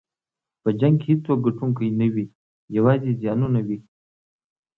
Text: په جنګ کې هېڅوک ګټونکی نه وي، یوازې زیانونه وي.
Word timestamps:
په 0.61 0.69
جنګ 0.79 0.95
کې 1.01 1.07
هېڅوک 1.11 1.39
ګټونکی 1.45 1.87
نه 1.99 2.07
وي، 2.13 2.25
یوازې 2.77 3.11
زیانونه 3.21 3.59
وي. 3.67 3.77